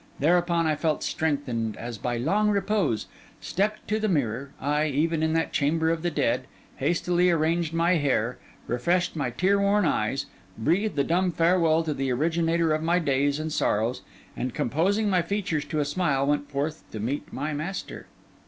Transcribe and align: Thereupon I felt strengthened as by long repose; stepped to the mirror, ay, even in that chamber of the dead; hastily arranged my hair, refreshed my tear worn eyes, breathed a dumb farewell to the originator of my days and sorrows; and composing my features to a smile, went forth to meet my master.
Thereupon 0.19 0.65
I 0.65 0.75
felt 0.75 1.03
strengthened 1.03 1.77
as 1.77 1.99
by 1.99 2.17
long 2.17 2.49
repose; 2.49 3.05
stepped 3.39 3.87
to 3.89 3.99
the 3.99 4.07
mirror, 4.09 4.49
ay, 4.59 4.87
even 4.87 5.21
in 5.21 5.33
that 5.33 5.53
chamber 5.53 5.91
of 5.91 6.01
the 6.01 6.09
dead; 6.09 6.47
hastily 6.77 7.29
arranged 7.29 7.71
my 7.71 7.97
hair, 7.97 8.39
refreshed 8.65 9.15
my 9.15 9.29
tear 9.29 9.59
worn 9.59 9.85
eyes, 9.85 10.25
breathed 10.57 10.97
a 10.97 11.03
dumb 11.03 11.31
farewell 11.31 11.83
to 11.83 11.93
the 11.93 12.11
originator 12.11 12.73
of 12.73 12.81
my 12.81 12.97
days 12.97 13.39
and 13.39 13.53
sorrows; 13.53 14.01
and 14.35 14.55
composing 14.55 15.07
my 15.07 15.21
features 15.21 15.65
to 15.65 15.79
a 15.79 15.85
smile, 15.85 16.25
went 16.25 16.49
forth 16.49 16.81
to 16.91 16.99
meet 16.99 17.31
my 17.31 17.53
master. 17.53 18.07